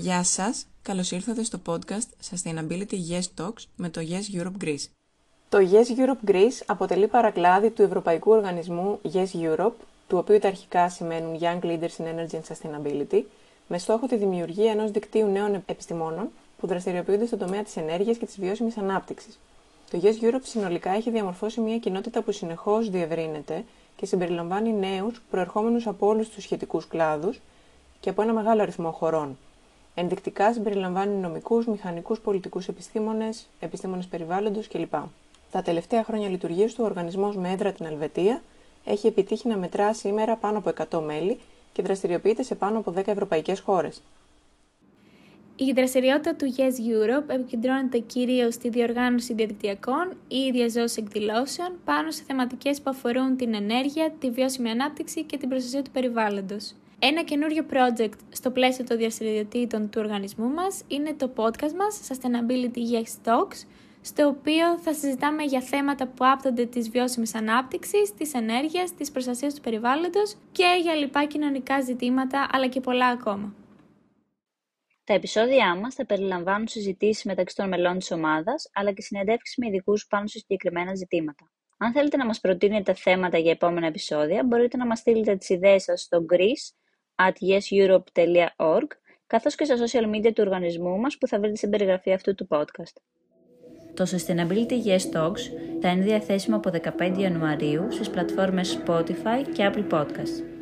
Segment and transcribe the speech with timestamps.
[0.00, 4.86] Γεια σας, καλώς ήρθατε στο podcast Sustainability Yes Talks με το Yes Europe Greece.
[5.48, 9.72] Το Yes Europe Greece αποτελεί παρακλάδι του Ευρωπαϊκού Οργανισμού Yes Europe,
[10.08, 13.22] του οποίου τα αρχικά σημαίνουν Young Leaders in Energy and Sustainability,
[13.68, 18.26] με στόχο τη δημιουργία ενός δικτύου νέων επιστημόνων που δραστηριοποιούνται στον τομέα της ενέργειας και
[18.26, 19.38] της βιώσιμης ανάπτυξης.
[19.90, 23.64] Το Yes Europe συνολικά έχει διαμορφώσει μια κοινότητα που συνεχώς διευρύνεται
[23.96, 27.40] και συμπεριλαμβάνει νέους προερχόμενους από όλους τους σχετικούς κλάδους
[28.00, 29.38] και από ένα μεγάλο αριθμό χωρών.
[30.00, 34.94] Ενδεικτικά συμπεριλαμβάνει νομικούς, μηχανικούς, πολιτικούς επιστήμονες, επιστήμονες περιβάλλοντος κλπ.
[35.50, 38.42] Τα τελευταία χρόνια λειτουργία του, ο οργανισμός με έδρα την Ελβετία
[38.84, 41.38] έχει επιτύχει να μετρά σήμερα πάνω από 100 μέλη
[41.72, 44.02] και δραστηριοποιείται σε πάνω από 10 ευρωπαϊκές χώρες.
[45.56, 52.22] Η δραστηριότητα του Yes Europe επικεντρώνεται κυρίως στη διοργάνωση διαδικτυακών ή διαζώσεις εκδηλώσεων πάνω σε
[52.26, 56.74] θεματικές που αφορούν την ενέργεια, τη βιώσιμη ανάπτυξη και την προστασία του περιβάλλοντος.
[57.00, 62.78] Ένα καινούριο project στο πλαίσιο των διαστηριοτήτων του οργανισμού μας είναι το podcast μας Sustainability
[62.94, 63.66] Yes Talks,
[64.00, 69.54] στο οποίο θα συζητάμε για θέματα που άπτονται της βιώσιμης ανάπτυξης, της ενέργειας, της προστασίας
[69.54, 73.54] του περιβάλλοντος και για λοιπά κοινωνικά ζητήματα, αλλά και πολλά ακόμα.
[75.04, 79.66] Τα επεισόδια μας θα περιλαμβάνουν συζητήσεις μεταξύ των μελών της ομάδας, αλλά και συνεντεύξεις με
[79.66, 81.50] ειδικούς πάνω σε συγκεκριμένα ζητήματα.
[81.78, 85.82] Αν θέλετε να μας προτείνετε θέματα για επόμενα επεισόδια, μπορείτε να μας στείλετε τις ιδέες
[85.82, 86.76] σας στο Greece
[87.18, 88.86] at yeseurope.org,
[89.26, 92.48] καθώς και στα social media του οργανισμού μας που θα βρείτε στην περιγραφή αυτού του
[92.50, 92.96] podcast.
[93.94, 95.40] Το Sustainability Yes Talks
[95.80, 100.57] θα είναι διαθέσιμο από 15 Ιανουαρίου στις πλατφόρμες Spotify και Apple Podcasts.